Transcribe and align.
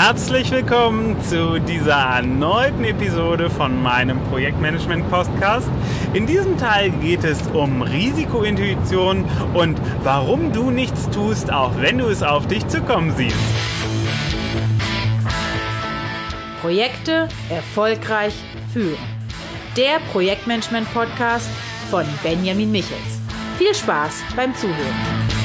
Herzlich 0.00 0.52
willkommen 0.52 1.20
zu 1.24 1.58
dieser 1.58 1.96
erneuten 1.96 2.84
Episode 2.84 3.50
von 3.50 3.82
meinem 3.82 4.22
Projektmanagement-Podcast. 4.26 5.68
In 6.14 6.24
diesem 6.24 6.56
Teil 6.56 6.90
geht 6.90 7.24
es 7.24 7.42
um 7.48 7.82
Risikointuition 7.82 9.24
und 9.54 9.76
warum 10.04 10.52
du 10.52 10.70
nichts 10.70 11.10
tust, 11.10 11.52
auch 11.52 11.72
wenn 11.80 11.98
du 11.98 12.06
es 12.06 12.22
auf 12.22 12.46
dich 12.46 12.64
zukommen 12.68 13.12
siehst. 13.16 13.34
Projekte 16.60 17.26
erfolgreich 17.50 18.34
führen. 18.72 18.96
Der 19.76 19.98
Projektmanagement-Podcast 20.12 21.50
von 21.90 22.04
Benjamin 22.22 22.70
Michels. 22.70 23.18
Viel 23.58 23.74
Spaß 23.74 24.22
beim 24.36 24.54
Zuhören. 24.54 25.37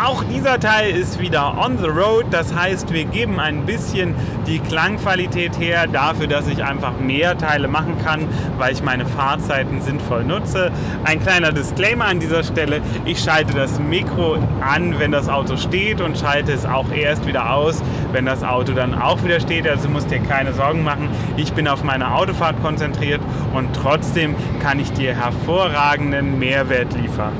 Auch 0.00 0.22
dieser 0.22 0.60
Teil 0.60 0.94
ist 0.94 1.18
wieder 1.18 1.58
on 1.58 1.76
the 1.76 1.88
road, 1.88 2.26
das 2.30 2.54
heißt, 2.54 2.92
wir 2.92 3.04
geben 3.04 3.40
ein 3.40 3.66
bisschen 3.66 4.14
die 4.46 4.60
Klangqualität 4.60 5.58
her 5.58 5.88
dafür, 5.88 6.28
dass 6.28 6.46
ich 6.46 6.62
einfach 6.62 6.92
mehr 7.00 7.36
Teile 7.36 7.66
machen 7.66 7.96
kann, 8.04 8.28
weil 8.58 8.72
ich 8.72 8.80
meine 8.80 9.06
Fahrzeiten 9.06 9.80
sinnvoll 9.82 10.24
nutze. 10.24 10.70
Ein 11.02 11.20
kleiner 11.20 11.50
Disclaimer 11.50 12.04
an 12.04 12.20
dieser 12.20 12.44
Stelle, 12.44 12.80
ich 13.06 13.18
schalte 13.18 13.54
das 13.54 13.80
Mikro 13.80 14.38
an, 14.60 15.00
wenn 15.00 15.10
das 15.10 15.28
Auto 15.28 15.56
steht 15.56 16.00
und 16.00 16.16
schalte 16.16 16.52
es 16.52 16.64
auch 16.64 16.92
erst 16.92 17.26
wieder 17.26 17.52
aus, 17.52 17.82
wenn 18.12 18.24
das 18.24 18.44
Auto 18.44 18.74
dann 18.74 18.94
auch 18.94 19.24
wieder 19.24 19.40
steht, 19.40 19.66
also 19.66 19.88
musst 19.88 20.12
dir 20.12 20.20
keine 20.20 20.52
Sorgen 20.52 20.84
machen. 20.84 21.08
Ich 21.36 21.52
bin 21.54 21.66
auf 21.66 21.82
meine 21.82 22.14
Autofahrt 22.14 22.62
konzentriert 22.62 23.20
und 23.54 23.74
trotzdem 23.74 24.34
kann 24.60 24.78
ich 24.78 24.92
dir 24.92 25.14
hervorragenden 25.14 26.38
Mehrwert 26.38 26.94
liefern. 26.94 27.32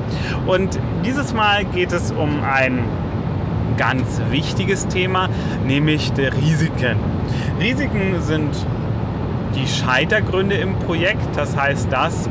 Und 0.45 0.79
dieses 1.05 1.33
Mal 1.33 1.65
geht 1.65 1.91
es 1.91 2.11
um 2.11 2.43
ein 2.43 2.83
ganz 3.77 4.21
wichtiges 4.29 4.87
Thema, 4.87 5.29
nämlich 5.65 6.11
der 6.13 6.33
Risiken. 6.35 6.97
Risiken 7.59 8.21
sind 8.21 8.53
die 9.55 9.67
Scheitergründe 9.67 10.55
im 10.55 10.75
Projekt, 10.79 11.35
das 11.35 11.55
heißt 11.55 11.87
das, 11.91 12.29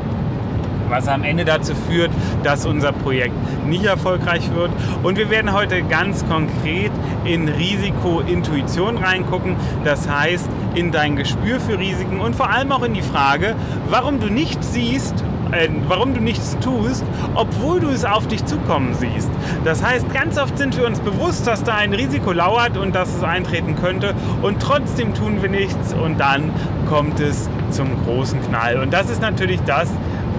was 0.89 1.07
am 1.07 1.23
Ende 1.23 1.45
dazu 1.45 1.73
führt, 1.75 2.11
dass 2.43 2.65
unser 2.65 2.91
Projekt 2.91 3.35
nicht 3.67 3.85
erfolgreich 3.85 4.53
wird. 4.53 4.71
Und 5.03 5.17
wir 5.17 5.29
werden 5.29 5.53
heute 5.53 5.81
ganz 5.83 6.27
konkret 6.27 6.91
in 7.25 7.47
Risikointuition 7.47 8.97
reingucken, 8.97 9.55
das 9.83 10.09
heißt 10.09 10.49
in 10.75 10.91
dein 10.91 11.15
Gespür 11.15 11.59
für 11.59 11.79
Risiken 11.79 12.19
und 12.19 12.35
vor 12.35 12.49
allem 12.49 12.71
auch 12.71 12.83
in 12.83 12.93
die 12.93 13.01
Frage, 13.01 13.55
warum 13.89 14.19
du 14.19 14.27
nicht 14.27 14.63
siehst, 14.63 15.23
äh, 15.51 15.67
warum 15.87 16.13
du 16.13 16.21
nichts 16.21 16.57
tust, 16.59 17.03
obwohl 17.33 17.79
du 17.79 17.89
es 17.89 18.05
auf 18.05 18.27
dich 18.27 18.45
zukommen 18.45 18.93
siehst. 18.93 19.29
Das 19.65 19.83
heißt, 19.83 20.11
ganz 20.13 20.37
oft 20.37 20.57
sind 20.57 20.77
wir 20.77 20.85
uns 20.85 20.99
bewusst, 20.99 21.47
dass 21.47 21.63
da 21.63 21.75
ein 21.75 21.93
Risiko 21.93 22.31
lauert 22.31 22.77
und 22.77 22.93
dass 22.93 23.15
es 23.15 23.23
eintreten 23.23 23.75
könnte 23.75 24.13
und 24.41 24.61
trotzdem 24.61 25.13
tun 25.13 25.41
wir 25.41 25.49
nichts 25.49 25.93
und 25.93 26.19
dann 26.19 26.51
kommt 26.87 27.19
es 27.19 27.49
zum 27.71 27.89
großen 28.05 28.41
Knall. 28.47 28.77
Und 28.77 28.93
das 28.93 29.09
ist 29.09 29.21
natürlich 29.21 29.59
das, 29.65 29.89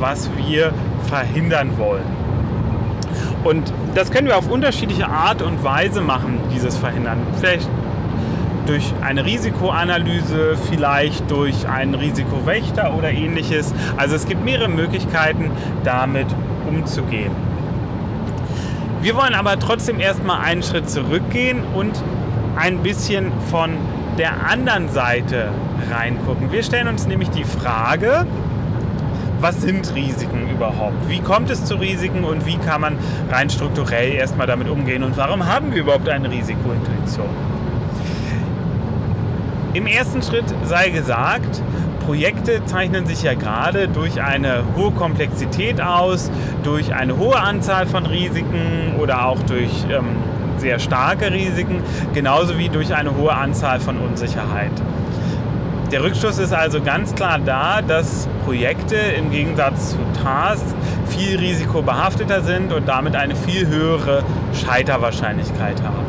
was 0.01 0.31
wir 0.37 0.73
verhindern 1.07 1.79
wollen. 1.79 2.05
Und 3.45 3.73
das 3.95 4.11
können 4.11 4.27
wir 4.27 4.37
auf 4.37 4.51
unterschiedliche 4.51 5.09
Art 5.09 5.43
und 5.43 5.63
Weise 5.65 6.01
machen, 6.01 6.39
dieses 6.55 6.77
Verhindern. 6.77 7.19
Vielleicht 7.39 7.69
durch 8.67 8.93
eine 9.01 9.25
Risikoanalyse, 9.25 10.57
vielleicht 10.71 11.31
durch 11.31 11.69
einen 11.69 11.95
Risikowächter 11.95 12.95
oder 12.97 13.11
ähnliches. 13.11 13.75
Also 13.97 14.17
es 14.17 14.27
gibt 14.27 14.45
mehrere 14.45 14.69
Möglichkeiten, 14.69 15.51
damit 15.85 16.27
umzugehen. 16.69 17.33
Wir 19.03 19.17
wollen 19.17 19.35
aber 19.35 19.59
trotzdem 19.59 19.99
erstmal 19.99 20.43
einen 20.43 20.63
Schritt 20.63 20.91
zurückgehen 20.91 21.63
und 21.75 22.03
ein 22.57 22.83
bisschen 22.83 23.33
von 23.51 23.71
der 24.19 24.47
anderen 24.47 24.91
Seite 24.91 25.49
reingucken. 25.91 26.53
Wir 26.53 26.63
stellen 26.63 26.87
uns 26.87 27.07
nämlich 27.07 27.31
die 27.31 27.45
Frage, 27.45 28.27
was 29.41 29.61
sind 29.61 29.95
Risiken 29.95 30.49
überhaupt? 30.51 31.09
Wie 31.09 31.21
kommt 31.21 31.51
es 31.51 31.65
zu 31.65 31.77
Risiken 31.77 32.25
und 32.25 32.47
wie 32.47 32.57
kann 32.59 32.81
man 32.81 32.99
rein 33.31 33.49
strukturell 33.49 34.13
erstmal 34.13 34.47
damit 34.47 34.69
umgehen? 34.69 35.03
Und 35.03 35.17
warum 35.17 35.47
haben 35.47 35.73
wir 35.73 35.83
überhaupt 35.83 36.09
eine 36.09 36.31
Risikointuition? 36.31 37.29
Im 39.73 39.87
ersten 39.87 40.23
Schritt 40.23 40.47
sei 40.65 40.91
gesagt, 40.91 41.63
Projekte 42.05 42.65
zeichnen 42.65 43.07
sich 43.07 43.23
ja 43.23 43.35
gerade 43.35 43.87
durch 43.87 44.21
eine 44.21 44.65
hohe 44.77 44.91
Komplexität 44.91 45.81
aus, 45.81 46.31
durch 46.65 46.93
eine 46.93 47.17
hohe 47.17 47.39
Anzahl 47.39 47.87
von 47.87 48.05
Risiken 48.05 48.97
oder 48.99 49.27
auch 49.27 49.41
durch 49.45 49.71
ähm, 49.91 50.17
sehr 50.57 50.79
starke 50.79 51.33
Risiken, 51.33 51.83
genauso 52.13 52.59
wie 52.59 52.69
durch 52.69 52.95
eine 52.95 53.17
hohe 53.17 53.33
Anzahl 53.33 53.81
von 53.81 53.99
Unsicherheit. 53.99 54.73
Der 55.91 56.05
Rückschluss 56.05 56.39
ist 56.39 56.53
also 56.53 56.81
ganz 56.81 57.17
klar 57.17 57.41
da, 57.45 57.83
dass 57.83 58.29
Projekte 58.45 58.95
im 58.95 59.33
Gegensatz 59.33 59.91
zu 59.91 59.97
Tasks 60.23 60.73
viel 61.09 61.37
risikobehafteter 61.37 62.43
sind 62.43 62.73
und 62.73 62.87
damit 62.87 63.17
eine 63.17 63.35
viel 63.35 63.67
höhere 63.67 64.23
Scheiterwahrscheinlichkeit 64.55 65.83
haben. 65.83 66.07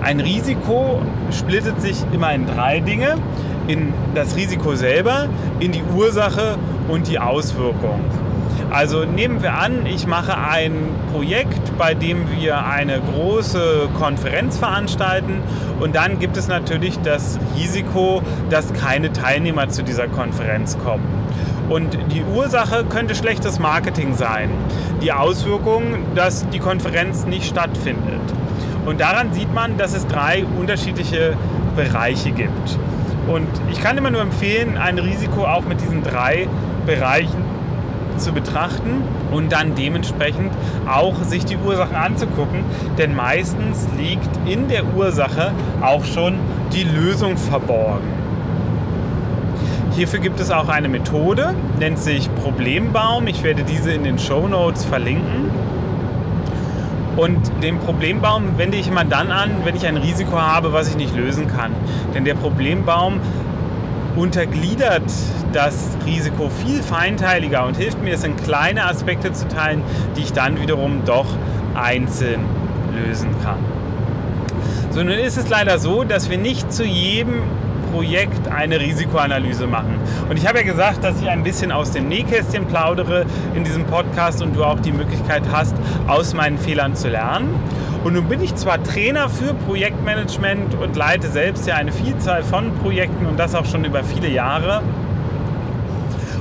Ein 0.00 0.20
Risiko 0.20 1.02
splittet 1.32 1.82
sich 1.82 1.96
immer 2.12 2.32
in 2.32 2.46
drei 2.46 2.78
Dinge. 2.78 3.16
In 3.66 3.92
das 4.14 4.36
Risiko 4.36 4.76
selber, 4.76 5.28
in 5.58 5.72
die 5.72 5.82
Ursache 5.82 6.56
und 6.86 7.08
die 7.08 7.18
Auswirkung. 7.18 7.98
Also 8.76 9.04
nehmen 9.04 9.42
wir 9.42 9.54
an, 9.54 9.86
ich 9.86 10.06
mache 10.06 10.36
ein 10.36 10.74
Projekt, 11.10 11.78
bei 11.78 11.94
dem 11.94 12.30
wir 12.30 12.66
eine 12.66 13.00
große 13.00 13.88
Konferenz 13.98 14.58
veranstalten 14.58 15.40
und 15.80 15.96
dann 15.96 16.18
gibt 16.18 16.36
es 16.36 16.46
natürlich 16.46 16.98
das 16.98 17.38
Risiko, 17.56 18.20
dass 18.50 18.74
keine 18.74 19.14
Teilnehmer 19.14 19.70
zu 19.70 19.82
dieser 19.82 20.08
Konferenz 20.08 20.76
kommen. 20.84 21.06
Und 21.70 21.96
die 22.12 22.22
Ursache 22.22 22.84
könnte 22.84 23.14
schlechtes 23.14 23.58
Marketing 23.58 24.14
sein. 24.14 24.50
Die 25.00 25.10
Auswirkung, 25.10 26.04
dass 26.14 26.46
die 26.50 26.58
Konferenz 26.58 27.24
nicht 27.24 27.46
stattfindet. 27.46 28.20
Und 28.84 29.00
daran 29.00 29.32
sieht 29.32 29.54
man, 29.54 29.78
dass 29.78 29.94
es 29.94 30.06
drei 30.06 30.44
unterschiedliche 30.60 31.32
Bereiche 31.76 32.30
gibt. 32.30 32.78
Und 33.26 33.48
ich 33.72 33.80
kann 33.80 33.96
immer 33.96 34.10
nur 34.10 34.20
empfehlen, 34.20 34.76
ein 34.76 34.98
Risiko 34.98 35.46
auch 35.46 35.64
mit 35.64 35.80
diesen 35.80 36.02
drei 36.02 36.46
Bereichen 36.84 37.45
zu 38.18 38.32
betrachten 38.32 39.02
und 39.32 39.52
dann 39.52 39.74
dementsprechend 39.74 40.52
auch 40.86 41.22
sich 41.22 41.44
die 41.44 41.56
Ursachen 41.56 41.96
anzugucken. 41.96 42.64
Denn 42.98 43.14
meistens 43.14 43.86
liegt 43.98 44.30
in 44.46 44.68
der 44.68 44.84
Ursache 44.94 45.52
auch 45.80 46.04
schon 46.04 46.38
die 46.72 46.84
Lösung 46.84 47.36
verborgen. 47.36 48.16
Hierfür 49.96 50.20
gibt 50.20 50.40
es 50.40 50.50
auch 50.50 50.68
eine 50.68 50.88
Methode, 50.88 51.54
nennt 51.78 51.98
sich 51.98 52.28
Problembaum. 52.34 53.26
Ich 53.28 53.42
werde 53.42 53.62
diese 53.62 53.92
in 53.92 54.04
den 54.04 54.18
Show 54.18 54.46
Notes 54.46 54.84
verlinken. 54.84 55.50
Und 57.16 57.50
den 57.62 57.78
Problembaum 57.78 58.58
wende 58.58 58.76
ich 58.76 58.88
immer 58.88 59.04
dann 59.04 59.30
an, 59.32 59.50
wenn 59.64 59.74
ich 59.74 59.86
ein 59.86 59.96
Risiko 59.96 60.38
habe, 60.38 60.74
was 60.74 60.90
ich 60.90 60.96
nicht 60.96 61.16
lösen 61.16 61.48
kann. 61.48 61.72
Denn 62.14 62.26
der 62.26 62.34
Problembaum 62.34 63.20
untergliedert 64.16 65.10
das 65.52 65.90
Risiko 66.04 66.50
viel 66.64 66.82
feinteiliger 66.82 67.64
und 67.66 67.76
hilft 67.76 68.02
mir, 68.02 68.14
es 68.14 68.24
in 68.24 68.36
kleine 68.36 68.84
Aspekte 68.86 69.32
zu 69.32 69.46
teilen, 69.48 69.82
die 70.16 70.22
ich 70.22 70.32
dann 70.32 70.60
wiederum 70.60 71.04
doch 71.04 71.26
einzeln 71.74 72.40
lösen 72.94 73.30
kann. 73.44 73.58
So, 74.90 75.02
nun 75.02 75.12
ist 75.12 75.36
es 75.36 75.48
leider 75.48 75.78
so, 75.78 76.04
dass 76.04 76.30
wir 76.30 76.38
nicht 76.38 76.72
zu 76.72 76.84
jedem 76.84 77.42
Projekt 77.92 78.48
eine 78.48 78.80
Risikoanalyse 78.80 79.66
machen. 79.66 79.98
Und 80.28 80.38
ich 80.38 80.46
habe 80.46 80.58
ja 80.58 80.64
gesagt, 80.64 81.04
dass 81.04 81.20
ich 81.20 81.28
ein 81.28 81.42
bisschen 81.42 81.70
aus 81.72 81.92
dem 81.92 82.08
Nähkästchen 82.08 82.66
plaudere 82.66 83.26
in 83.54 83.64
diesem 83.64 83.84
Podcast 83.84 84.42
und 84.42 84.56
du 84.56 84.64
auch 84.64 84.80
die 84.80 84.92
Möglichkeit 84.92 85.42
hast, 85.52 85.74
aus 86.06 86.34
meinen 86.34 86.58
Fehlern 86.58 86.94
zu 86.94 87.08
lernen. 87.08 87.54
Und 88.06 88.12
nun 88.12 88.28
bin 88.28 88.40
ich 88.40 88.54
zwar 88.54 88.80
Trainer 88.84 89.28
für 89.28 89.52
Projektmanagement 89.52 90.76
und 90.76 90.94
leite 90.94 91.26
selbst 91.26 91.66
ja 91.66 91.74
eine 91.74 91.90
Vielzahl 91.90 92.44
von 92.44 92.72
Projekten 92.76 93.26
und 93.26 93.36
das 93.36 93.56
auch 93.56 93.64
schon 93.66 93.84
über 93.84 94.04
viele 94.04 94.28
Jahre. 94.28 94.80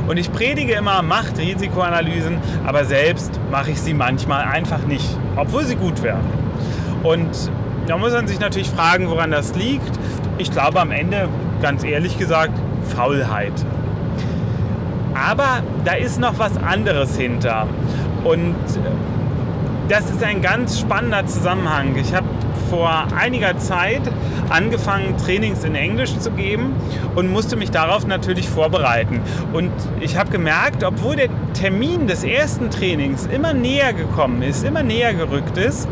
Und 0.07 0.18
ich 0.18 0.31
predige 0.31 0.74
immer, 0.74 1.01
macht 1.01 1.40
Risikoanalysen, 1.40 2.38
aber 2.68 2.86
selbst 2.86 3.40
mache 3.50 3.72
ich 3.72 3.81
sie 3.81 3.95
manchmal 3.95 4.44
einfach 4.45 4.86
nicht, 4.86 5.18
obwohl 5.38 5.63
sie 5.63 5.75
gut 5.75 6.04
wären. 6.04 6.22
Und 7.01 7.50
da 7.88 7.98
muss 7.98 8.13
man 8.13 8.28
sich 8.28 8.40
natürlich 8.40 8.69
fragen, 8.69 9.10
woran 9.10 9.31
das 9.31 9.56
liegt. 9.56 10.00
Ich 10.38 10.51
glaube 10.51 10.80
am 10.80 10.92
Ende 10.92 11.30
ganz 11.63 11.84
ehrlich 11.84 12.19
gesagt, 12.19 12.54
Faulheit. 12.95 13.54
Aber 15.16 15.63
da 15.84 15.94
ist 15.94 16.19
noch 16.19 16.38
was 16.38 16.57
anderes 16.57 17.18
hinter. 17.18 17.66
Und 18.24 18.54
das 19.88 20.10
ist 20.10 20.24
ein 20.24 20.42
ganz 20.42 20.80
spannender 20.80 21.26
Zusammenhang. 21.28 21.96
Ich 21.96 22.14
habe 22.14 22.28
vor 22.70 23.06
einiger 23.16 23.58
Zeit 23.60 24.02
angefangen, 24.50 25.16
Trainings 25.18 25.64
in 25.64 25.76
Englisch 25.76 26.18
zu 26.18 26.32
geben 26.32 26.74
und 27.16 27.32
musste 27.32 27.56
mich 27.56 27.72
darauf 27.72 28.08
natürlich 28.08 28.50
vorbereiten. 28.50 29.22
Und 29.54 29.72
ich 30.00 30.18
habe 30.18 30.32
gemerkt, 30.32 30.84
obwohl 30.84 31.16
der 31.16 31.30
Termin 31.54 32.08
des 32.08 32.24
ersten 32.24 32.70
Trainings 32.70 33.28
immer 33.28 33.54
näher 33.54 33.94
gekommen 33.94 34.42
ist, 34.42 34.64
immer 34.64 34.84
näher 34.84 35.14
gerückt 35.14 35.58
ist, 35.58 35.88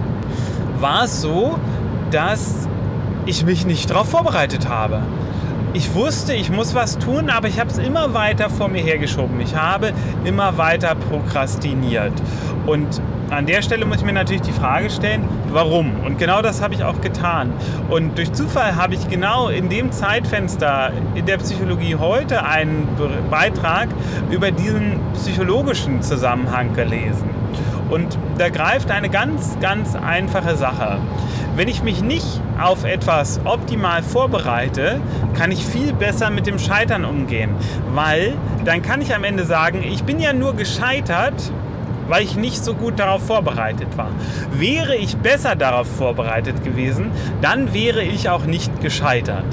war 0.79 1.05
es 1.05 1.21
so, 1.21 1.59
dass 2.11 2.67
ich 3.25 3.45
mich 3.45 3.65
nicht 3.65 3.89
darauf 3.89 4.09
vorbereitet 4.09 4.67
habe. 4.67 5.03
Ich 5.75 5.95
wusste, 5.95 6.33
ich 6.33 6.51
muss 6.51 6.75
was 6.75 6.99
tun, 6.99 7.29
aber 7.29 7.47
ich 7.47 7.59
habe 7.59 7.69
es 7.69 7.77
immer 7.77 8.13
weiter 8.13 8.49
vor 8.49 8.67
mir 8.67 8.83
hergeschoben. 8.83 9.39
Ich 9.39 9.55
habe 9.55 9.91
immer 10.23 10.57
weiter 10.57 10.93
prokrastiniert. 10.95 12.13
Und 12.67 13.01
an 13.33 13.45
der 13.45 13.61
Stelle 13.61 13.85
muss 13.85 13.97
ich 13.97 14.03
mir 14.03 14.13
natürlich 14.13 14.43
die 14.43 14.51
Frage 14.51 14.89
stellen, 14.89 15.27
warum? 15.51 15.91
Und 16.05 16.19
genau 16.19 16.41
das 16.41 16.61
habe 16.61 16.73
ich 16.75 16.83
auch 16.83 17.01
getan. 17.01 17.51
Und 17.89 18.17
durch 18.17 18.31
Zufall 18.33 18.75
habe 18.75 18.93
ich 18.93 19.07
genau 19.07 19.49
in 19.49 19.69
dem 19.69 19.91
Zeitfenster 19.91 20.91
in 21.15 21.25
der 21.25 21.37
Psychologie 21.37 21.95
heute 21.95 22.45
einen 22.45 22.87
Beitrag 23.31 23.89
über 24.29 24.51
diesen 24.51 24.99
psychologischen 25.15 26.01
Zusammenhang 26.01 26.73
gelesen. 26.73 27.29
Und 27.89 28.17
da 28.37 28.49
greift 28.49 28.91
eine 28.91 29.09
ganz, 29.09 29.57
ganz 29.59 29.95
einfache 29.95 30.55
Sache. 30.55 30.97
Wenn 31.55 31.67
ich 31.67 31.83
mich 31.83 32.01
nicht 32.01 32.41
auf 32.59 32.83
etwas 32.83 33.39
optimal 33.45 34.01
vorbereite, 34.01 34.99
kann 35.37 35.51
ich 35.51 35.63
viel 35.63 35.93
besser 35.93 36.29
mit 36.29 36.47
dem 36.47 36.57
Scheitern 36.57 37.05
umgehen. 37.05 37.51
Weil 37.93 38.33
dann 38.65 38.81
kann 38.81 39.01
ich 39.01 39.13
am 39.13 39.23
Ende 39.23 39.43
sagen, 39.43 39.83
ich 39.83 40.03
bin 40.03 40.19
ja 40.19 40.33
nur 40.33 40.55
gescheitert, 40.55 41.51
weil 42.07 42.23
ich 42.23 42.35
nicht 42.35 42.63
so 42.63 42.73
gut 42.73 42.99
darauf 42.99 43.25
vorbereitet 43.25 43.97
war. 43.97 44.09
Wäre 44.51 44.95
ich 44.95 45.17
besser 45.17 45.55
darauf 45.55 45.87
vorbereitet 45.87 46.63
gewesen, 46.63 47.11
dann 47.41 47.73
wäre 47.73 48.03
ich 48.03 48.29
auch 48.29 48.45
nicht 48.45 48.81
gescheitert. 48.81 49.45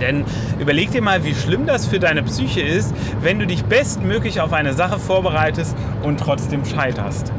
Denn 0.00 0.24
überleg 0.58 0.90
dir 0.90 1.02
mal, 1.02 1.24
wie 1.24 1.34
schlimm 1.34 1.66
das 1.66 1.86
für 1.86 1.98
deine 1.98 2.22
Psyche 2.22 2.60
ist, 2.60 2.94
wenn 3.20 3.38
du 3.38 3.46
dich 3.46 3.64
bestmöglich 3.64 4.40
auf 4.40 4.52
eine 4.52 4.72
Sache 4.72 4.98
vorbereitest 4.98 5.76
und 6.02 6.18
trotzdem 6.18 6.64
scheiterst. 6.64 7.32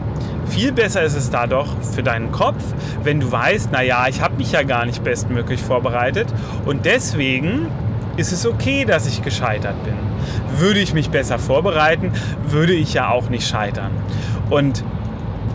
Viel 0.47 0.71
besser 0.71 1.01
ist 1.03 1.15
es 1.15 1.29
da 1.29 1.47
doch 1.47 1.67
für 1.81 2.03
deinen 2.03 2.31
Kopf, 2.31 2.63
wenn 3.03 3.19
du 3.19 3.31
weißt, 3.31 3.71
naja, 3.71 4.05
ich 4.07 4.21
habe 4.21 4.37
mich 4.37 4.51
ja 4.51 4.63
gar 4.63 4.85
nicht 4.85 5.03
bestmöglich 5.03 5.61
vorbereitet 5.61 6.27
und 6.65 6.85
deswegen 6.85 7.67
ist 8.15 8.31
es 8.31 8.45
okay, 8.45 8.85
dass 8.85 9.07
ich 9.07 9.21
gescheitert 9.21 9.83
bin. 9.83 10.14
Würde 10.57 10.79
ich 10.79 10.93
mich 10.93 11.09
besser 11.09 11.39
vorbereiten, 11.39 12.11
würde 12.47 12.73
ich 12.73 12.93
ja 12.93 13.09
auch 13.09 13.29
nicht 13.29 13.47
scheitern. 13.47 13.91
Und 14.49 14.83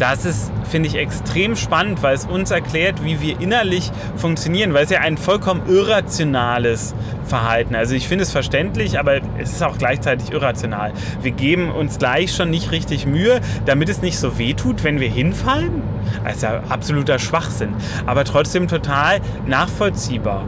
das 0.01 0.25
ist, 0.25 0.51
finde 0.71 0.89
ich, 0.89 0.97
extrem 0.97 1.57
spannend, 1.57 2.03
weil 2.03 2.15
es 2.15 2.25
uns 2.25 2.51
erklärt, 2.51 3.05
wie 3.05 3.21
wir 3.21 3.39
innerlich 3.39 3.93
funktionieren, 4.17 4.73
weil 4.73 4.85
es 4.85 4.91
ja 4.91 5.01
ein 5.01 5.19
vollkommen 5.19 5.69
irrationales 5.69 6.95
Verhalten. 7.25 7.75
Also 7.75 7.95
ich 7.95 8.09
finde 8.09 8.23
es 8.23 8.33
verständlich, 8.33 8.99
aber 8.99 9.17
es 9.39 9.53
ist 9.53 9.63
auch 9.63 9.77
gleichzeitig 9.77 10.33
irrational. 10.33 10.93
Wir 11.21 11.33
geben 11.33 11.71
uns 11.71 11.99
gleich 11.99 12.35
schon 12.35 12.49
nicht 12.49 12.71
richtig 12.71 13.07
Mühe, 13.07 13.41
damit 13.67 13.91
es 13.91 14.01
nicht 14.01 14.19
so 14.19 14.39
weh 14.39 14.55
tut, 14.55 14.85
wenn 14.85 15.01
wir 15.01 15.11
hinfallen. 15.11 15.83
Das 16.25 16.37
ist 16.37 16.43
ja 16.45 16.63
absoluter 16.71 17.19
Schwachsinn, 17.19 17.75
aber 18.07 18.25
trotzdem 18.25 18.69
total 18.69 19.21
nachvollziehbar. 19.47 20.47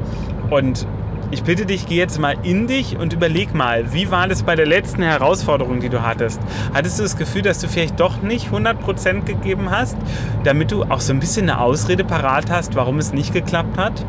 Und 0.48 0.86
ich 1.32 1.42
bitte 1.42 1.64
dich, 1.64 1.86
geh 1.86 1.96
jetzt 1.96 2.20
mal 2.20 2.36
in 2.42 2.66
dich 2.66 2.98
und 2.98 3.14
überleg 3.14 3.54
mal, 3.54 3.92
wie 3.94 4.10
war 4.10 4.28
das 4.28 4.42
bei 4.42 4.54
der 4.54 4.66
letzten 4.66 5.02
Herausforderung, 5.02 5.80
die 5.80 5.88
du 5.88 6.02
hattest? 6.02 6.38
Hattest 6.74 6.98
du 6.98 7.02
das 7.02 7.16
Gefühl, 7.16 7.40
dass 7.40 7.58
du 7.58 7.68
vielleicht 7.68 7.98
doch 7.98 8.20
nicht 8.20 8.50
100% 8.50 9.24
gegeben 9.24 9.70
hast, 9.70 9.96
damit 10.44 10.70
du 10.70 10.84
auch 10.84 11.00
so 11.00 11.12
ein 11.14 11.20
bisschen 11.20 11.48
eine 11.48 11.58
Ausrede 11.58 12.04
parat 12.04 12.50
hast, 12.50 12.74
warum 12.76 12.98
es 12.98 13.14
nicht 13.14 13.32
geklappt 13.32 13.78
hat? 13.78 14.04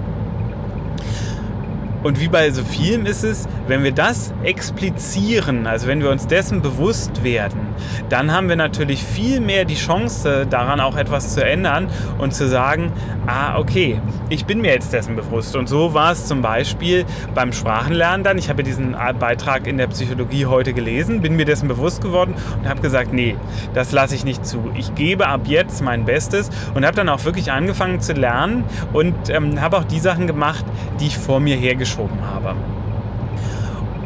Und 2.03 2.19
wie 2.19 2.27
bei 2.27 2.51
so 2.51 2.63
vielem 2.63 3.05
ist 3.05 3.23
es, 3.23 3.47
wenn 3.67 3.83
wir 3.83 3.93
das 3.93 4.33
explizieren, 4.43 5.65
also 5.65 5.87
wenn 5.87 6.01
wir 6.01 6.09
uns 6.09 6.27
dessen 6.27 6.61
bewusst 6.61 7.23
werden, 7.23 7.61
dann 8.09 8.33
haben 8.33 8.49
wir 8.49 8.57
natürlich 8.57 9.01
viel 9.01 9.39
mehr 9.39 9.63
die 9.63 9.75
Chance, 9.75 10.45
daran 10.49 10.81
auch 10.81 10.97
etwas 10.97 11.33
zu 11.33 11.43
ändern 11.43 11.87
und 12.17 12.33
zu 12.33 12.47
sagen, 12.49 12.91
ah, 13.25 13.57
okay, 13.57 14.01
ich 14.29 14.45
bin 14.45 14.59
mir 14.59 14.73
jetzt 14.73 14.91
dessen 14.91 15.15
bewusst. 15.15 15.55
Und 15.55 15.69
so 15.69 15.93
war 15.93 16.11
es 16.11 16.25
zum 16.25 16.41
Beispiel 16.41 17.05
beim 17.33 17.53
Sprachenlernen 17.53 18.25
dann. 18.25 18.37
Ich 18.37 18.49
habe 18.49 18.63
diesen 18.63 18.97
Beitrag 19.17 19.65
in 19.65 19.77
der 19.77 19.87
Psychologie 19.87 20.45
heute 20.45 20.73
gelesen, 20.73 21.21
bin 21.21 21.37
mir 21.37 21.45
dessen 21.45 21.69
bewusst 21.69 22.01
geworden 22.01 22.33
und 22.61 22.67
habe 22.67 22.81
gesagt, 22.81 23.13
nee, 23.13 23.37
das 23.73 23.93
lasse 23.93 24.15
ich 24.15 24.25
nicht 24.25 24.45
zu. 24.45 24.71
Ich 24.75 24.93
gebe 24.93 25.27
ab 25.27 25.41
jetzt 25.45 25.81
mein 25.81 26.03
Bestes 26.03 26.49
und 26.73 26.85
habe 26.85 26.97
dann 26.97 27.07
auch 27.07 27.23
wirklich 27.23 27.51
angefangen 27.51 28.01
zu 28.01 28.11
lernen 28.11 28.65
und 28.91 29.15
ähm, 29.29 29.61
habe 29.61 29.77
auch 29.77 29.85
die 29.85 29.99
Sachen 29.99 30.27
gemacht, 30.27 30.65
die 30.99 31.07
ich 31.07 31.17
vor 31.17 31.39
mir 31.39 31.55
hergeschoben 31.55 31.92
geschoben 31.93 32.19
habe. 32.25 32.55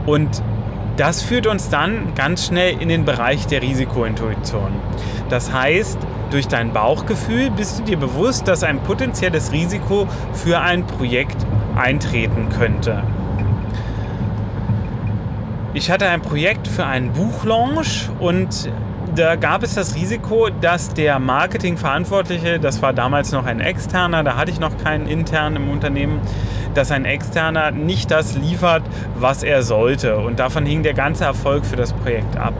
Und 0.06 0.42
das 0.98 1.22
führt 1.22 1.48
uns 1.48 1.70
dann 1.70 2.14
ganz 2.16 2.48
schnell 2.48 2.82
in 2.82 2.90
den 2.90 3.06
Bereich 3.06 3.46
der 3.48 3.62
Risikointuition. 3.62 4.72
Das 5.30 5.54
heißt, 5.54 5.98
durch 6.32 6.48
dein 6.48 6.74
Bauchgefühl 6.74 7.52
bist 7.52 7.80
du 7.80 7.84
dir 7.84 7.98
bewusst, 7.98 8.48
dass 8.48 8.64
ein 8.64 8.80
potenzielles 8.80 9.52
Risiko 9.52 10.08
für 10.34 10.60
ein 10.60 10.86
Projekt 10.86 11.38
eintreten 11.76 12.50
könnte. 12.50 13.04
Ich 15.74 15.92
hatte 15.92 16.08
ein 16.08 16.22
Projekt 16.22 16.68
für 16.68 16.86
einen 16.86 17.12
Buchlaunch 17.12 18.10
und 18.20 18.70
da 19.18 19.36
gab 19.36 19.64
es 19.64 19.74
das 19.74 19.96
Risiko, 19.96 20.50
dass 20.50 20.94
der 20.94 21.18
Marketingverantwortliche, 21.18 22.60
das 22.60 22.82
war 22.84 22.94
damals 22.94 23.32
noch 23.32 23.46
ein 23.46 23.60
externer, 23.60 24.24
da 24.24 24.38
hatte 24.38 24.52
ich 24.52 24.60
noch 24.60 24.78
keinen 24.78 25.08
internen 25.08 25.56
im 25.56 25.70
Unternehmen, 25.70 26.22
dass 26.76 26.92
ein 26.92 27.06
externer 27.06 27.72
nicht 27.72 28.12
das 28.12 28.36
liefert, 28.36 28.84
was 29.16 29.42
er 29.42 29.64
sollte. 29.64 30.18
Und 30.18 30.40
davon 30.40 30.66
hing 30.68 30.84
der 30.84 30.94
ganze 30.94 31.26
Erfolg 31.26 31.66
für 31.66 31.76
das 31.76 31.94
Projekt 31.94 32.38
ab. 32.38 32.54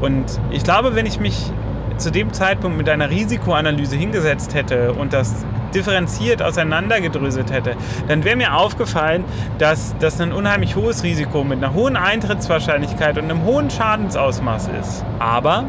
Und 0.00 0.24
ich 0.50 0.62
glaube, 0.62 0.94
wenn 0.94 1.06
ich 1.06 1.18
mich 1.18 1.50
zu 1.96 2.12
dem 2.12 2.32
Zeitpunkt 2.32 2.76
mit 2.76 2.88
einer 2.88 3.10
Risikoanalyse 3.10 3.96
hingesetzt 3.96 4.54
hätte 4.54 4.92
und 4.92 5.12
das 5.12 5.44
differenziert 5.74 6.40
auseinandergedröselt 6.40 7.50
hätte, 7.50 7.74
dann 8.06 8.22
wäre 8.24 8.36
mir 8.36 8.54
aufgefallen, 8.54 9.24
dass 9.58 9.96
das 9.98 10.20
ein 10.20 10.32
unheimlich 10.32 10.76
hohes 10.76 11.02
Risiko 11.02 11.42
mit 11.42 11.58
einer 11.58 11.74
hohen 11.74 11.96
Eintrittswahrscheinlichkeit 11.96 13.18
und 13.18 13.24
einem 13.24 13.42
hohen 13.44 13.70
Schadensausmaß 13.70 14.68
ist. 14.80 15.04
Aber 15.18 15.64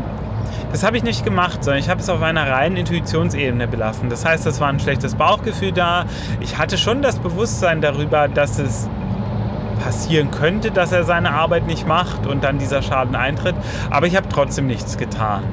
das 0.72 0.84
habe 0.84 0.98
ich 0.98 1.04
nicht 1.04 1.24
gemacht, 1.24 1.64
sondern 1.64 1.80
ich 1.80 1.90
habe 1.90 2.02
es 2.02 2.10
auf 2.10 2.22
einer 2.22 2.50
reinen 2.50 2.78
Intuitionsebene 2.78 3.68
belassen. 3.68 4.10
Das 4.10 4.26
heißt, 4.26 4.46
es 4.46 4.60
war 4.60 4.68
ein 4.70 4.80
schlechtes 4.80 5.16
Bauchgefühl 5.16 5.72
da. 5.72 6.06
Ich 6.40 6.58
hatte 6.58 6.78
schon 6.78 7.02
das 7.02 7.20
Bewusstsein 7.20 7.82
darüber, 7.82 8.28
dass 8.28 8.60
es 8.60 8.90
passieren 9.84 10.32
könnte, 10.32 10.72
dass 10.72 10.92
er 10.92 11.04
seine 11.04 11.32
Arbeit 11.32 11.68
nicht 11.68 11.88
macht 11.88 12.26
und 12.26 12.44
dann 12.44 12.58
dieser 12.58 12.82
Schaden 12.82 13.16
eintritt. 13.16 13.56
Aber 13.90 14.08
ich 14.08 14.16
habe 14.16 14.28
trotzdem 14.30 14.68
nichts 14.68 14.98
getan. 14.98 15.44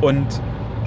Und 0.00 0.40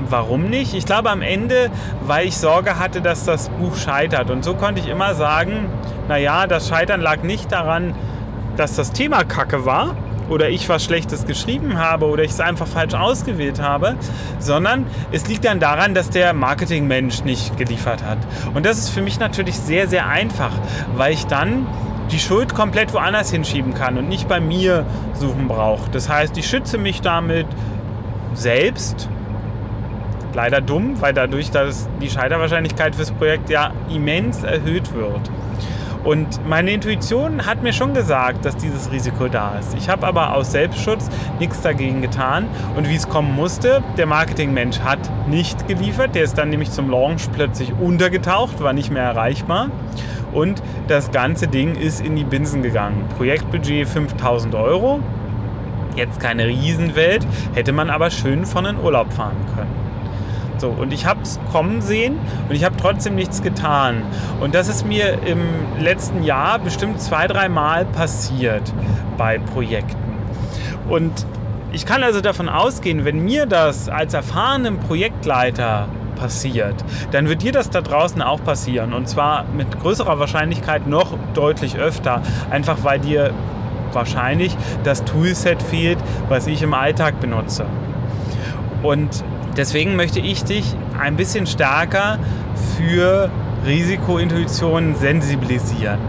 warum 0.10 0.46
nicht? 0.50 0.74
Ich 0.74 0.86
glaube 0.86 1.10
am 1.10 1.22
Ende, 1.22 1.70
weil 2.02 2.28
ich 2.28 2.38
Sorge 2.38 2.78
hatte, 2.80 3.02
dass 3.02 3.24
das 3.24 3.50
Buch 3.50 3.76
scheitert. 3.78 4.30
Und 4.30 4.44
so 4.44 4.54
konnte 4.56 4.82
ich 4.82 4.90
immer 4.90 5.14
sagen, 5.16 5.70
naja, 6.08 6.48
das 6.48 6.68
Scheitern 6.68 7.02
lag 7.02 7.24
nicht 7.24 7.52
daran, 7.52 7.96
dass 8.58 8.76
das 8.76 8.92
Thema 8.92 9.24
kacke 9.24 9.66
war, 9.66 9.96
oder 10.30 10.50
ich 10.50 10.68
was 10.70 10.84
Schlechtes 10.84 11.26
geschrieben 11.26 11.78
habe 11.78 12.06
oder 12.06 12.24
ich 12.24 12.32
es 12.32 12.40
einfach 12.40 12.68
falsch 12.68 12.94
ausgewählt 12.94 13.62
habe, 13.62 13.96
sondern 14.40 14.86
es 15.12 15.28
liegt 15.28 15.46
dann 15.46 15.60
daran, 15.60 15.94
dass 15.94 16.10
der 16.10 16.34
Marketingmensch 16.34 17.24
nicht 17.24 17.58
geliefert 17.58 18.04
hat. 18.04 18.20
Und 18.54 18.66
das 18.66 18.78
ist 18.78 18.90
für 18.90 19.02
mich 19.02 19.20
natürlich 19.20 19.58
sehr, 19.58 19.88
sehr 19.88 20.08
einfach, 20.08 20.52
weil 20.96 21.14
ich 21.14 21.26
dann 21.28 21.68
die 22.12 22.20
Schuld 22.20 22.54
komplett 22.54 22.94
woanders 22.94 23.32
hinschieben 23.32 23.74
kann 23.74 23.98
und 23.98 24.08
nicht 24.08 24.28
bei 24.28 24.40
mir 24.40 24.86
suchen 25.14 25.48
brauche. 25.48 25.90
Das 25.92 26.10
heißt, 26.10 26.38
ich 26.38 26.48
schütze 26.48 26.78
mich 26.78 27.02
damit 27.02 27.48
selbst. 28.34 29.10
Leider 30.34 30.62
dumm, 30.62 31.02
weil 31.02 31.14
dadurch 31.14 31.52
dass 31.52 31.90
die 32.00 32.10
Scheiterwahrscheinlichkeit 32.10 32.96
fürs 32.96 33.12
Projekt 33.12 33.50
ja 33.50 33.72
immens 33.90 34.44
erhöht 34.44 34.94
wird. 34.94 35.32
Und 36.08 36.48
meine 36.48 36.72
Intuition 36.72 37.46
hat 37.46 37.64
mir 37.64 37.74
schon 37.74 37.94
gesagt, 37.94 38.46
dass 38.46 38.56
dieses 38.56 38.94
Risiko 38.94 39.28
da 39.28 39.60
ist. 39.60 39.76
Ich 39.78 39.90
habe 39.90 40.08
aber 40.08 40.36
aus 40.36 40.54
Selbstschutz 40.54 41.10
nichts 41.38 41.60
dagegen 41.60 42.02
getan. 42.02 42.48
Und 42.78 42.88
wie 42.88 42.96
es 42.96 43.10
kommen 43.10 43.36
musste, 43.36 43.84
der 43.98 44.06
Marketingmensch 44.06 44.80
hat 44.80 45.00
nicht 45.28 45.68
geliefert. 45.68 46.16
Der 46.16 46.24
ist 46.24 46.38
dann 46.38 46.50
nämlich 46.50 46.72
zum 46.72 46.90
Launch 46.90 47.30
plötzlich 47.34 47.74
untergetaucht, 47.74 48.64
war 48.64 48.72
nicht 48.72 48.90
mehr 48.90 49.04
erreichbar. 49.04 49.70
Und 50.32 50.64
das 50.88 51.12
ganze 51.12 51.50
Ding 51.50 51.76
ist 51.76 52.00
in 52.00 52.16
die 52.16 52.24
Binsen 52.24 52.64
gegangen. 52.64 53.04
Projektbudget 53.18 53.86
5000 53.90 54.56
Euro. 54.56 55.02
Jetzt 55.98 56.22
keine 56.22 56.48
Riesenwelt, 56.48 57.28
hätte 57.54 57.74
man 57.74 57.90
aber 57.90 58.12
schön 58.12 58.46
von 58.46 58.66
in 58.66 58.78
Urlaub 58.78 59.12
fahren 59.12 59.46
können. 59.58 59.87
So, 60.58 60.70
und 60.70 60.92
ich 60.92 61.06
habe 61.06 61.22
es 61.22 61.40
kommen 61.52 61.82
sehen 61.82 62.18
und 62.50 62.56
ich 62.56 62.64
habe 62.64 62.76
trotzdem 62.78 63.16
nichts 63.16 63.42
getan. 63.42 64.02
Und 64.40 64.56
das 64.56 64.68
ist 64.68 64.86
mir 64.86 65.20
im 65.26 65.42
letzten 65.80 66.24
Jahr 66.24 66.60
bestimmt 66.60 67.02
zwei, 67.02 67.28
drei 67.28 67.48
Mal 67.50 67.86
passiert 67.86 68.74
bei 69.18 69.40
Projekten. 69.40 69.98
Und 70.90 71.26
ich 71.72 71.86
kann 71.86 72.04
also 72.04 72.22
davon 72.22 72.50
ausgehen, 72.50 73.06
wenn 73.06 73.24
mir 73.24 73.46
das 73.46 73.90
als 73.90 74.14
erfahrenem 74.14 74.80
Projektleiter 74.80 75.88
passiert, 76.16 76.76
dann 77.12 77.30
wird 77.30 77.44
dir 77.44 77.52
das 77.52 77.70
da 77.70 77.82
draußen 77.82 78.22
auch 78.22 78.44
passieren. 78.44 78.94
Und 78.94 79.08
zwar 79.08 79.46
mit 79.56 79.80
größerer 79.80 80.18
Wahrscheinlichkeit 80.20 80.88
noch 80.88 81.14
deutlich 81.34 81.78
öfter. 81.78 82.22
Einfach 82.50 82.78
weil 82.84 83.00
dir 83.00 83.32
wahrscheinlich 83.94 84.56
das 84.84 85.04
Toolset 85.06 85.62
fehlt, 85.62 86.00
was 86.30 86.48
ich 86.48 86.62
im 86.62 86.74
Alltag 86.74 87.20
benutze. 87.20 87.66
Und 88.82 89.24
Deswegen 89.58 89.96
möchte 89.96 90.20
ich 90.20 90.44
dich 90.44 90.76
ein 91.00 91.16
bisschen 91.16 91.48
stärker 91.48 92.20
für 92.78 93.30
Risikointuition 93.66 94.96
sensibilisieren. 94.96 96.00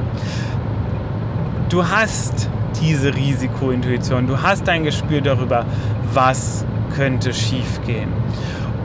Du 1.71 1.89
hast 1.89 2.49
diese 2.81 3.15
Risikointuition, 3.15 4.27
du 4.27 4.43
hast 4.43 4.69
ein 4.69 4.85
Gespür 4.85 5.23
darüber, 5.23 5.65
was 6.13 6.65
könnte 6.95 7.33
schiefgehen. 7.33 8.13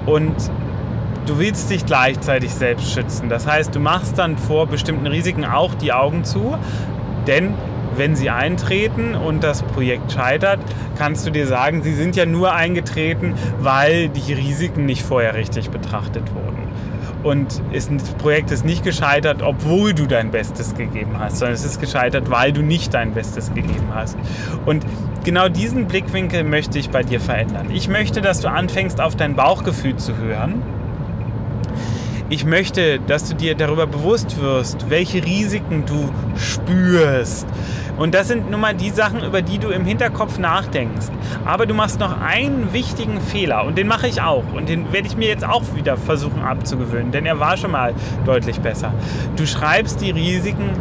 Und 0.05 0.33
du 1.25 1.39
willst 1.39 1.69
dich 1.69 1.85
gleichzeitig 1.85 2.53
selbst 2.53 2.91
schützen. 2.91 3.29
Das 3.29 3.45
heißt, 3.45 3.75
du 3.75 3.79
machst 3.79 4.17
dann 4.17 4.37
vor 4.37 4.67
bestimmten 4.67 5.07
Risiken 5.07 5.45
auch 5.45 5.75
die 5.75 5.93
Augen 5.93 6.23
zu, 6.23 6.57
denn 7.27 7.53
wenn 7.97 8.15
sie 8.15 8.29
eintreten 8.29 9.15
und 9.15 9.43
das 9.43 9.63
Projekt 9.63 10.11
scheitert, 10.11 10.59
kannst 10.97 11.25
du 11.25 11.31
dir 11.31 11.47
sagen, 11.47 11.83
sie 11.83 11.93
sind 11.93 12.15
ja 12.15 12.25
nur 12.25 12.53
eingetreten, 12.53 13.33
weil 13.59 14.09
die 14.09 14.33
Risiken 14.33 14.85
nicht 14.85 15.03
vorher 15.03 15.35
richtig 15.35 15.69
betrachtet 15.69 16.33
wurden. 16.33 16.63
Und 17.23 17.61
das 17.71 17.87
Projekt 18.17 18.51
ist 18.51 18.65
nicht 18.65 18.83
gescheitert, 18.83 19.41
obwohl 19.41 19.93
du 19.93 20.07
dein 20.07 20.29
Bestes 20.29 20.75
gegeben 20.75 21.17
hast, 21.17 21.37
sondern 21.37 21.55
es 21.55 21.63
ist 21.63 21.79
gescheitert, 21.79 22.29
weil 22.29 22.51
du 22.51 22.61
nicht 22.61 22.93
dein 22.93 23.13
Bestes 23.13 23.53
gegeben 23.53 23.87
hast. 23.93 24.17
Und 24.65 24.85
genau 25.23 25.47
diesen 25.47 25.87
Blickwinkel 25.87 26.43
möchte 26.43 26.77
ich 26.79 26.89
bei 26.89 27.01
dir 27.01 27.21
verändern. 27.21 27.69
Ich 27.71 27.87
möchte, 27.87 28.19
dass 28.21 28.41
du 28.41 28.49
anfängst, 28.49 28.99
auf 28.99 29.15
dein 29.15 29.35
Bauchgefühl 29.35 29.95
zu 29.95 30.17
hören. 30.17 30.61
Ich 32.29 32.45
möchte, 32.45 32.99
dass 32.99 33.29
du 33.29 33.35
dir 33.35 33.55
darüber 33.55 33.87
bewusst 33.87 34.41
wirst, 34.41 34.89
welche 34.89 35.23
Risiken 35.23 35.85
du 35.85 36.09
spürst, 36.35 37.47
und 37.97 38.13
das 38.13 38.27
sind 38.27 38.49
nun 38.49 38.59
mal 38.59 38.73
die 38.73 38.89
Sachen, 38.89 39.23
über 39.23 39.41
die 39.41 39.59
du 39.59 39.69
im 39.69 39.85
Hinterkopf 39.85 40.39
nachdenkst. 40.39 41.07
Aber 41.45 41.65
du 41.65 41.73
machst 41.73 41.99
noch 41.99 42.19
einen 42.21 42.73
wichtigen 42.73 43.21
Fehler 43.21 43.65
und 43.65 43.77
den 43.77 43.87
mache 43.87 44.07
ich 44.07 44.21
auch. 44.21 44.43
Und 44.53 44.69
den 44.69 44.91
werde 44.91 45.07
ich 45.07 45.17
mir 45.17 45.27
jetzt 45.27 45.45
auch 45.45 45.63
wieder 45.75 45.97
versuchen 45.97 46.41
abzugewöhnen, 46.41 47.11
denn 47.11 47.25
er 47.25 47.39
war 47.39 47.57
schon 47.57 47.71
mal 47.71 47.93
deutlich 48.25 48.59
besser. 48.59 48.93
Du 49.35 49.45
schreibst 49.45 50.01
die 50.01 50.11
Risiken 50.11 50.71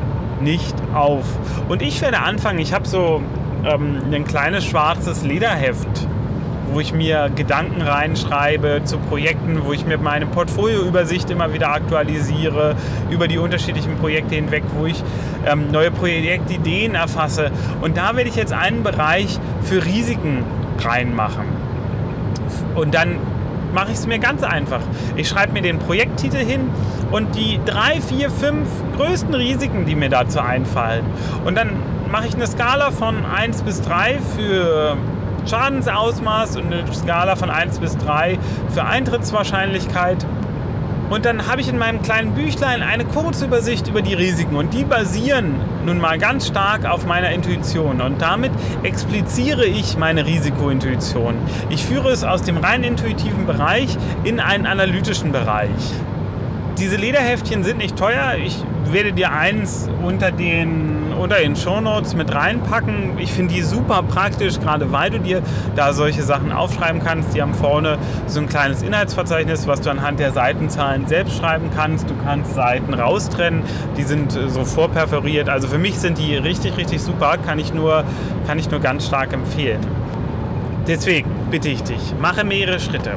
nicht 0.40 0.74
auf. 0.94 1.24
Und 1.68 1.82
ich 1.82 2.00
werde 2.00 2.20
anfangen, 2.20 2.58
ich 2.58 2.72
habe 2.72 2.86
so 2.86 3.22
ähm, 3.64 4.02
ein 4.12 4.24
kleines 4.24 4.64
schwarzes 4.64 5.22
Lederheft 5.22 6.08
wo 6.72 6.80
ich 6.80 6.92
mir 6.92 7.30
Gedanken 7.34 7.82
reinschreibe 7.82 8.82
zu 8.84 8.98
Projekten, 8.98 9.64
wo 9.64 9.72
ich 9.72 9.86
mir 9.86 9.98
meine 9.98 10.26
Portfolioübersicht 10.26 11.30
immer 11.30 11.52
wieder 11.52 11.70
aktualisiere 11.70 12.76
über 13.10 13.28
die 13.28 13.38
unterschiedlichen 13.38 13.96
Projekte 13.96 14.34
hinweg, 14.34 14.64
wo 14.76 14.86
ich 14.86 15.02
ähm, 15.46 15.70
neue 15.70 15.90
Projektideen 15.90 16.94
erfasse. 16.94 17.50
Und 17.80 17.96
da 17.96 18.16
werde 18.16 18.28
ich 18.28 18.36
jetzt 18.36 18.52
einen 18.52 18.82
Bereich 18.82 19.38
für 19.62 19.84
Risiken 19.84 20.44
reinmachen. 20.78 21.44
Und 22.74 22.94
dann 22.94 23.18
mache 23.72 23.92
ich 23.92 23.98
es 23.98 24.06
mir 24.06 24.18
ganz 24.18 24.42
einfach. 24.42 24.80
Ich 25.16 25.28
schreibe 25.28 25.52
mir 25.52 25.62
den 25.62 25.78
Projekttitel 25.78 26.38
hin 26.38 26.70
und 27.10 27.34
die 27.36 27.58
drei, 27.64 28.00
vier, 28.00 28.30
fünf 28.30 28.68
größten 28.96 29.34
Risiken, 29.34 29.86
die 29.86 29.94
mir 29.94 30.08
dazu 30.08 30.40
einfallen. 30.40 31.04
Und 31.44 31.56
dann 31.56 31.70
mache 32.10 32.26
ich 32.26 32.34
eine 32.34 32.46
Skala 32.46 32.90
von 32.90 33.24
1 33.24 33.62
bis 33.62 33.80
3 33.82 34.18
für 34.36 34.96
Schadensausmaß 35.46 36.56
und 36.56 36.72
eine 36.72 36.84
Skala 36.92 37.36
von 37.36 37.50
1 37.50 37.78
bis 37.78 37.96
3 37.98 38.38
für 38.72 38.84
Eintrittswahrscheinlichkeit. 38.84 40.26
Und 41.10 41.26
dann 41.26 41.46
habe 41.46 41.60
ich 41.60 41.68
in 41.68 41.76
meinem 41.76 42.00
kleinen 42.00 42.32
Büchlein 42.32 42.82
eine 42.82 43.04
kurze 43.04 43.44
Übersicht 43.44 43.86
über 43.86 44.00
die 44.00 44.14
Risiken 44.14 44.56
und 44.56 44.72
die 44.72 44.84
basieren 44.84 45.56
nun 45.84 45.98
mal 45.98 46.16
ganz 46.16 46.46
stark 46.46 46.86
auf 46.86 47.04
meiner 47.04 47.30
Intuition 47.32 48.00
und 48.00 48.22
damit 48.22 48.50
expliziere 48.82 49.66
ich 49.66 49.98
meine 49.98 50.24
Risikointuition. 50.24 51.34
Ich 51.68 51.84
führe 51.84 52.10
es 52.12 52.24
aus 52.24 52.40
dem 52.42 52.56
rein 52.56 52.82
intuitiven 52.82 53.44
Bereich 53.46 53.94
in 54.24 54.40
einen 54.40 54.64
analytischen 54.64 55.32
Bereich. 55.32 55.92
Diese 56.78 56.96
Lederheftchen 56.96 57.62
sind 57.62 57.76
nicht 57.76 57.96
teuer. 57.96 58.36
Ich 58.42 58.64
werde 58.86 59.12
dir 59.12 59.32
eins 59.32 59.90
unter 60.02 60.32
den, 60.32 61.01
unter 61.14 61.36
den 61.36 61.56
Shownotes 61.56 62.14
mit 62.14 62.34
reinpacken. 62.34 63.18
Ich 63.18 63.32
finde 63.32 63.54
die 63.54 63.62
super 63.62 64.02
praktisch, 64.02 64.58
gerade 64.60 64.92
weil 64.92 65.10
du 65.10 65.18
dir 65.18 65.42
da 65.76 65.92
solche 65.92 66.22
Sachen 66.22 66.52
aufschreiben 66.52 67.02
kannst. 67.02 67.34
Die 67.34 67.42
haben 67.42 67.54
vorne 67.54 67.98
so 68.26 68.40
ein 68.40 68.48
kleines 68.48 68.82
Inhaltsverzeichnis, 68.82 69.66
was 69.66 69.80
du 69.80 69.90
anhand 69.90 70.20
der 70.20 70.32
Seitenzahlen 70.32 71.06
selbst 71.06 71.36
schreiben 71.38 71.70
kannst. 71.74 72.08
Du 72.08 72.14
kannst 72.24 72.54
Seiten 72.54 72.94
raustrennen, 72.94 73.62
die 73.96 74.02
sind 74.02 74.36
äh, 74.36 74.48
so 74.48 74.64
vorperforiert. 74.64 75.48
Also 75.48 75.68
für 75.68 75.78
mich 75.78 75.98
sind 75.98 76.18
die 76.18 76.36
richtig, 76.36 76.76
richtig 76.76 77.00
super, 77.02 77.36
kann 77.38 77.58
ich 77.58 77.72
nur, 77.72 78.04
kann 78.46 78.58
ich 78.58 78.70
nur 78.70 78.80
ganz 78.80 79.06
stark 79.06 79.32
empfehlen. 79.32 79.80
Deswegen 80.86 81.30
bitte 81.50 81.68
ich 81.68 81.82
dich, 81.82 82.14
mache 82.20 82.44
mehrere 82.44 82.80
Schritte. 82.80 83.12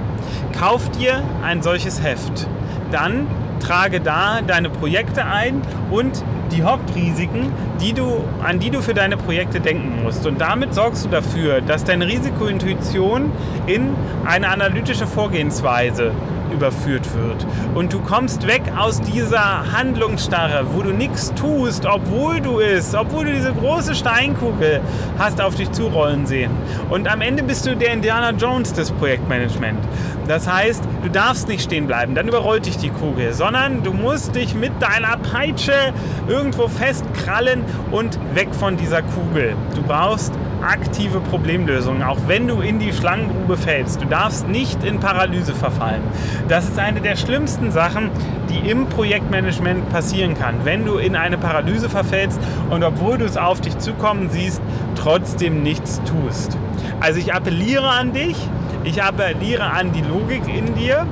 Kauf 0.59 0.89
dir 0.91 1.23
ein 1.43 1.63
solches 1.63 2.01
Heft. 2.03 2.47
Dann 2.91 3.27
trage 3.59 3.99
da 3.99 4.41
deine 4.41 4.69
Projekte 4.69 5.25
ein 5.25 5.61
und 5.91 6.23
die 6.51 6.63
Hauptrisiken, 6.63 7.51
die 7.81 7.93
du, 7.93 8.23
an 8.43 8.59
die 8.59 8.69
du 8.69 8.81
für 8.81 8.93
deine 8.93 9.17
Projekte 9.17 9.59
denken 9.59 10.03
musst. 10.03 10.25
Und 10.25 10.39
damit 10.39 10.73
sorgst 10.73 11.05
du 11.05 11.09
dafür, 11.09 11.61
dass 11.61 11.83
deine 11.83 12.07
Risikointuition 12.07 13.31
in 13.67 13.95
eine 14.25 14.49
analytische 14.49 15.07
Vorgehensweise 15.07 16.11
überführt 16.51 17.07
wird. 17.15 17.45
Und 17.73 17.93
du 17.93 17.99
kommst 17.99 18.47
weg 18.47 18.63
aus 18.77 19.01
dieser 19.01 19.71
Handlungsstarre, 19.71 20.65
wo 20.73 20.81
du 20.81 20.91
nichts 20.91 21.33
tust, 21.33 21.85
obwohl 21.85 22.41
du 22.41 22.59
es, 22.59 22.95
obwohl 22.95 23.25
du 23.25 23.33
diese 23.33 23.53
große 23.53 23.95
Steinkugel 23.95 24.81
hast 25.17 25.41
auf 25.41 25.55
dich 25.55 25.71
zurollen 25.71 26.25
sehen. 26.25 26.51
Und 26.89 27.07
am 27.07 27.21
Ende 27.21 27.43
bist 27.43 27.65
du 27.65 27.75
der 27.75 27.93
Indiana 27.93 28.31
Jones 28.31 28.73
des 28.73 28.91
Projektmanagement. 28.91 29.79
Das 30.27 30.51
heißt, 30.51 30.83
du 31.03 31.09
darfst 31.09 31.47
nicht 31.47 31.63
stehen 31.63 31.85
bleiben, 31.85 32.15
dann 32.15 32.27
überrollt 32.27 32.65
dich 32.65 32.77
die 32.77 32.89
Kugel, 32.89 33.33
sondern 33.33 33.83
du 33.83 33.93
musst 33.93 34.35
dich 34.35 34.55
mit 34.55 34.71
deiner 34.81 35.17
Peitsche 35.17 35.93
irgendwo 36.27 36.67
festkrallen 36.67 37.63
und 37.91 38.17
weg 38.33 38.49
von 38.55 38.75
dieser 38.77 39.01
Kugel. 39.03 39.55
Du 39.75 39.83
brauchst 39.83 40.33
aktive 40.65 41.19
Problemlösung, 41.19 42.03
auch 42.03 42.17
wenn 42.27 42.47
du 42.47 42.61
in 42.61 42.79
die 42.79 42.91
Schlangengrube 42.91 43.57
fällst. 43.57 44.01
Du 44.01 44.05
darfst 44.05 44.47
nicht 44.47 44.83
in 44.83 44.99
Paralyse 44.99 45.53
verfallen. 45.53 46.01
Das 46.47 46.65
ist 46.65 46.79
eine 46.79 47.01
der 47.01 47.15
schlimmsten 47.15 47.71
Sachen, 47.71 48.09
die 48.49 48.69
im 48.69 48.87
Projektmanagement 48.87 49.89
passieren 49.89 50.33
kann. 50.35 50.55
Wenn 50.63 50.85
du 50.85 50.97
in 50.97 51.15
eine 51.15 51.37
Paralyse 51.37 51.89
verfällst 51.89 52.39
und 52.69 52.83
obwohl 52.83 53.17
du 53.17 53.25
es 53.25 53.37
auf 53.37 53.61
dich 53.61 53.77
zukommen 53.77 54.29
siehst, 54.31 54.61
trotzdem 54.95 55.63
nichts 55.63 56.01
tust. 56.03 56.57
Also 56.99 57.19
ich 57.19 57.33
appelliere 57.33 57.87
an 57.87 58.13
dich, 58.13 58.37
ich 58.83 59.01
appelliere 59.01 59.63
an 59.63 59.91
die 59.91 60.01
Logik 60.01 60.43
in 60.47 60.73
dir 60.75 61.05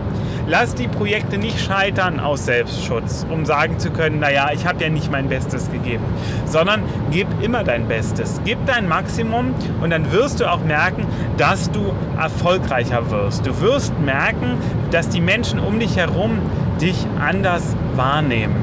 Lass 0.46 0.76
die 0.76 0.90
Projekte 0.90 1.38
nicht 1.38 1.60
scheitern 1.60 2.20
aus 2.20 2.46
Selbstschutz, 2.46 3.26
um 3.30 3.46
sagen 3.46 3.80
zu 3.80 3.92
können, 3.92 4.20
naja, 4.20 4.50
ich 4.54 4.66
habe 4.66 4.84
ja 4.84 4.90
nicht 4.90 5.10
mein 5.10 5.30
Bestes 5.30 5.72
gegeben, 5.72 6.04
sondern 6.46 6.84
gib 7.12 7.28
immer 7.42 7.64
dein 7.64 7.88
Bestes, 7.88 8.42
gib 8.44 8.66
dein 8.66 8.90
Maximum 8.90 9.54
und 9.82 9.90
dann 9.90 10.12
wirst 10.12 10.42
du 10.42 10.52
auch 10.52 10.60
merken, 10.60 11.06
dass 11.38 11.72
du 11.72 11.94
erfolgreicher 12.20 13.10
wirst. 13.10 13.46
Du 13.46 13.62
wirst 13.62 13.98
merken, 14.00 14.58
dass 14.92 15.08
die 15.08 15.22
Menschen 15.22 15.60
um 15.60 15.80
dich 15.80 15.96
herum 15.96 16.40
dich 16.82 17.08
anders 17.20 17.76
wahrnehmen. 17.96 18.56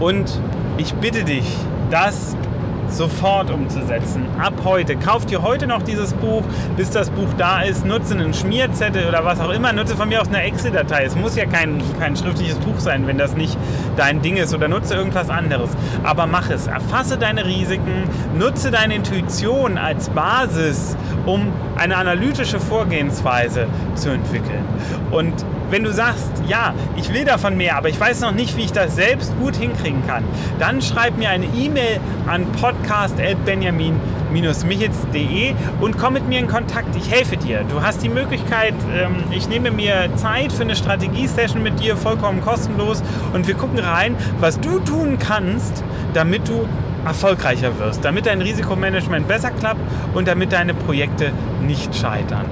Und 0.00 0.40
ich 0.78 0.94
bitte 0.94 1.24
dich, 1.24 1.44
das 1.90 2.36
sofort 2.92 3.50
umzusetzen. 3.50 4.26
Ab 4.38 4.54
heute. 4.64 4.96
Kauf 4.96 5.26
dir 5.26 5.42
heute 5.42 5.66
noch 5.66 5.82
dieses 5.82 6.14
Buch, 6.14 6.42
bis 6.76 6.90
das 6.90 7.10
Buch 7.10 7.28
da 7.38 7.62
ist. 7.62 7.84
Nutze 7.84 8.14
einen 8.14 8.34
Schmierzettel 8.34 9.08
oder 9.08 9.24
was 9.24 9.40
auch 9.40 9.50
immer. 9.50 9.72
Nutze 9.72 9.96
von 9.96 10.08
mir 10.08 10.20
aus 10.20 10.28
eine 10.28 10.42
Excel-Datei. 10.42 11.04
Es 11.04 11.16
muss 11.16 11.36
ja 11.36 11.46
kein, 11.46 11.82
kein 11.98 12.16
schriftliches 12.16 12.56
Buch 12.56 12.78
sein, 12.78 13.06
wenn 13.06 13.18
das 13.18 13.34
nicht 13.36 13.56
dein 13.96 14.22
Ding 14.22 14.36
ist. 14.36 14.54
Oder 14.54 14.68
nutze 14.68 14.94
irgendwas 14.94 15.30
anderes. 15.30 15.70
Aber 16.02 16.26
mach 16.26 16.50
es. 16.50 16.66
Erfasse 16.66 17.18
deine 17.18 17.44
Risiken. 17.46 18.04
Nutze 18.38 18.70
deine 18.70 18.94
Intuition 18.94 19.78
als 19.78 20.08
Basis, 20.10 20.96
um 21.26 21.48
eine 21.76 21.96
analytische 21.96 22.60
Vorgehensweise 22.60 23.66
zu 23.94 24.10
entwickeln. 24.10 24.64
Und 25.10 25.44
wenn 25.72 25.82
du 25.84 25.92
sagst, 25.92 26.30
ja, 26.46 26.72
ich 26.96 27.14
will 27.14 27.24
davon 27.24 27.56
mehr, 27.56 27.76
aber 27.76 27.88
ich 27.88 27.98
weiß 27.98 28.20
noch 28.20 28.32
nicht, 28.32 28.58
wie 28.58 28.64
ich 28.64 28.72
das 28.72 28.94
selbst 28.94 29.34
gut 29.38 29.56
hinkriegen 29.56 30.06
kann, 30.06 30.22
dann 30.58 30.82
schreib 30.82 31.16
mir 31.16 31.30
eine 31.30 31.46
E-Mail 31.46 31.98
an 32.26 32.44
podcast.benjamin-michitz.de 32.60 35.54
und 35.80 35.96
komm 35.96 36.12
mit 36.12 36.28
mir 36.28 36.40
in 36.40 36.46
Kontakt. 36.46 36.94
Ich 36.94 37.10
helfe 37.10 37.38
dir. 37.38 37.64
Du 37.70 37.82
hast 37.82 38.02
die 38.02 38.10
Möglichkeit, 38.10 38.74
ähm, 38.94 39.24
ich 39.30 39.48
nehme 39.48 39.70
mir 39.70 40.10
Zeit 40.16 40.52
für 40.52 40.64
eine 40.64 40.76
Strategie-Session 40.76 41.62
mit 41.62 41.80
dir, 41.80 41.96
vollkommen 41.96 42.42
kostenlos 42.42 43.02
und 43.32 43.46
wir 43.46 43.54
gucken 43.54 43.78
rein, 43.78 44.14
was 44.40 44.60
du 44.60 44.78
tun 44.78 45.16
kannst, 45.18 45.82
damit 46.12 46.48
du 46.48 46.68
erfolgreicher 47.06 47.78
wirst, 47.78 48.04
damit 48.04 48.26
dein 48.26 48.42
Risikomanagement 48.42 49.26
besser 49.26 49.50
klappt 49.50 49.80
und 50.12 50.28
damit 50.28 50.52
deine 50.52 50.74
Projekte 50.74 51.32
nicht 51.62 51.96
scheitern. 51.96 52.44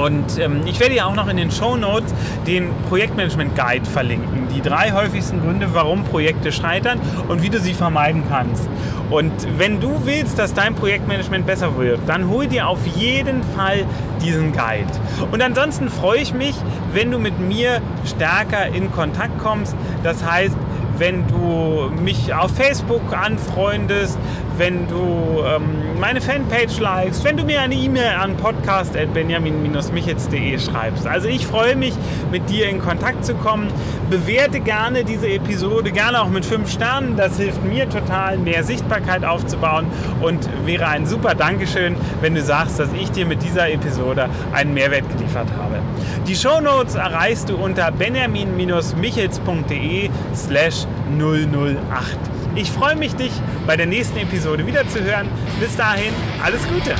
Und 0.00 0.38
ähm, 0.38 0.62
ich 0.64 0.80
werde 0.80 0.94
ja 0.94 1.04
auch 1.04 1.14
noch 1.14 1.28
in 1.28 1.36
den 1.36 1.50
Show 1.50 1.76
Notes 1.76 2.14
den 2.46 2.70
Projektmanagement 2.88 3.54
Guide 3.54 3.84
verlinken. 3.84 4.48
Die 4.54 4.62
drei 4.62 4.92
häufigsten 4.92 5.42
Gründe, 5.42 5.68
warum 5.74 6.04
Projekte 6.04 6.52
scheitern 6.52 6.98
und 7.28 7.42
wie 7.42 7.50
du 7.50 7.60
sie 7.60 7.74
vermeiden 7.74 8.22
kannst. 8.28 8.68
Und 9.10 9.32
wenn 9.58 9.80
du 9.80 10.06
willst, 10.06 10.38
dass 10.38 10.54
dein 10.54 10.74
Projektmanagement 10.74 11.44
besser 11.44 11.76
wird, 11.76 12.00
dann 12.06 12.30
hol 12.30 12.46
dir 12.46 12.68
auf 12.68 12.86
jeden 12.86 13.42
Fall 13.56 13.84
diesen 14.22 14.52
Guide. 14.52 14.86
Und 15.32 15.42
ansonsten 15.42 15.90
freue 15.90 16.20
ich 16.20 16.32
mich, 16.32 16.54
wenn 16.94 17.10
du 17.10 17.18
mit 17.18 17.38
mir 17.38 17.82
stärker 18.06 18.68
in 18.68 18.90
Kontakt 18.92 19.38
kommst. 19.38 19.74
Das 20.02 20.24
heißt, 20.24 20.56
wenn 20.96 21.26
du 21.28 21.90
mich 22.02 22.32
auf 22.34 22.50
Facebook 22.54 23.16
anfreundest, 23.16 24.18
wenn 24.60 24.86
du 24.88 25.42
ähm, 25.42 25.98
meine 25.98 26.20
Fanpage 26.20 26.78
likest, 26.80 27.24
wenn 27.24 27.38
du 27.38 27.44
mir 27.44 27.62
eine 27.62 27.74
E-Mail 27.74 28.10
an 28.20 28.36
podcast.benjamin-michitz.de 28.36 30.58
schreibst. 30.58 31.06
Also 31.06 31.28
ich 31.28 31.46
freue 31.46 31.76
mich, 31.76 31.94
mit 32.30 32.50
dir 32.50 32.68
in 32.68 32.78
Kontakt 32.78 33.24
zu 33.24 33.34
kommen. 33.34 33.68
Bewerte 34.10 34.60
gerne 34.60 35.02
diese 35.02 35.30
Episode, 35.30 35.92
gerne 35.92 36.20
auch 36.20 36.28
mit 36.28 36.44
fünf 36.44 36.70
Sternen. 36.70 37.16
Das 37.16 37.38
hilft 37.38 37.64
mir 37.64 37.88
total, 37.88 38.36
mehr 38.36 38.62
Sichtbarkeit 38.62 39.24
aufzubauen 39.24 39.86
und 40.20 40.46
wäre 40.66 40.88
ein 40.88 41.06
super 41.06 41.34
Dankeschön, 41.34 41.96
wenn 42.20 42.34
du 42.34 42.42
sagst, 42.42 42.78
dass 42.78 42.90
ich 42.92 43.10
dir 43.12 43.24
mit 43.24 43.42
dieser 43.42 43.70
Episode 43.70 44.28
einen 44.52 44.74
Mehrwert 44.74 45.08
geliefert 45.16 45.48
habe. 45.58 45.78
Die 46.28 46.36
Shownotes 46.36 46.96
erreichst 46.96 47.48
du 47.48 47.56
unter 47.56 47.90
benjamin-michels.de 47.92 50.10
slash 50.34 50.84
008. 51.18 52.29
Ich 52.54 52.70
freue 52.70 52.96
mich, 52.96 53.14
dich 53.14 53.32
bei 53.66 53.76
der 53.76 53.86
nächsten 53.86 54.18
Episode 54.18 54.66
wiederzuhören. 54.66 55.28
Bis 55.60 55.76
dahin, 55.76 56.12
alles 56.42 56.66
Gute! 56.68 56.94